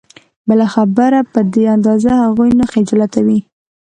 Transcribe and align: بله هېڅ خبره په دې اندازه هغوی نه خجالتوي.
بله 0.47 0.65
هېڅ 0.65 0.71
خبره 0.75 1.19
په 1.33 1.39
دې 1.53 1.63
اندازه 1.75 2.09
هغوی 2.23 2.49
نه 2.59 2.65
خجالتوي. 2.71 3.39